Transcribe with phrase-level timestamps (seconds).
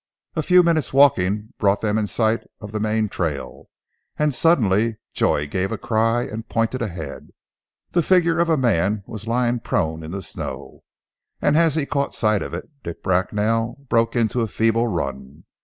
[0.35, 3.69] A few minutes walking brought them in sight of the main trail,
[4.17, 7.29] and suddenly Joy gave a cry, and pointed ahead.
[7.91, 10.81] The figure of a man was lying prone in the snow,
[11.39, 15.43] and as he caught sight of it, Dick Bracknell broke into a feeble run.